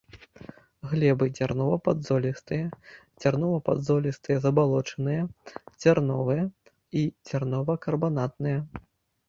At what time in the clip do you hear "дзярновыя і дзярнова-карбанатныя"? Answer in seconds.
5.81-8.59